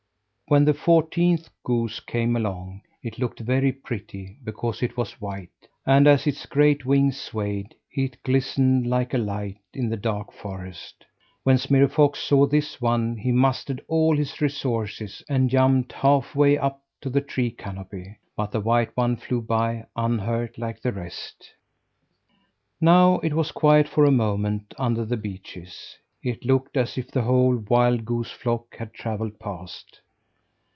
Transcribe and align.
When 0.47 0.65
the 0.65 0.73
fourteenth 0.73 1.47
goose 1.63 2.01
came 2.01 2.35
along, 2.35 2.81
it 3.01 3.17
looked 3.17 3.39
very 3.39 3.71
pretty 3.71 4.37
because 4.43 4.83
it 4.83 4.97
was 4.97 5.21
white. 5.21 5.47
And 5.85 6.07
as 6.07 6.27
its 6.27 6.45
great 6.45 6.85
wings 6.85 7.15
swayed, 7.17 7.73
it 7.93 8.21
glistened 8.23 8.85
like 8.85 9.13
a 9.13 9.17
light, 9.17 9.59
in 9.73 9.87
the 9.87 9.95
dark 9.95 10.33
forest. 10.33 11.05
When 11.43 11.57
Smirre 11.57 11.87
Fox 11.87 12.19
saw 12.19 12.47
this 12.47 12.81
one, 12.81 13.15
he 13.15 13.31
mustered 13.31 13.79
all 13.87 14.17
his 14.17 14.41
resources 14.41 15.23
and 15.29 15.49
jumped 15.49 15.93
half 15.93 16.35
way 16.35 16.57
up 16.57 16.81
to 16.99 17.09
the 17.09 17.21
tree 17.21 17.51
canopy. 17.51 18.17
But 18.35 18.51
the 18.51 18.59
white 18.59 18.91
one 18.97 19.15
flew 19.15 19.39
by 19.39 19.85
unhurt 19.95 20.57
like 20.57 20.81
the 20.81 20.91
rest. 20.91 21.49
Now 22.81 23.19
it 23.19 23.33
was 23.33 23.53
quiet 23.53 23.87
for 23.87 24.03
a 24.03 24.11
moment 24.11 24.73
under 24.77 25.05
the 25.05 25.15
beeches. 25.15 25.95
It 26.21 26.43
looked 26.43 26.75
as 26.75 26.97
if 26.97 27.09
the 27.09 27.21
whole 27.21 27.55
wild 27.69 28.03
goose 28.03 28.31
flock 28.31 28.75
had 28.75 28.93
travelled 28.93 29.39
past. 29.39 30.01